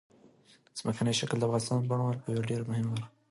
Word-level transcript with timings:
ځمکنی 0.79 1.13
شکل 1.19 1.37
د 1.39 1.43
افغانستان 1.47 1.77
د 1.81 1.85
بڼوالۍ 1.89 2.19
یوه 2.33 2.47
ډېره 2.49 2.63
مهمه 2.71 2.91
برخه 2.93 3.05
ده. 3.07 3.07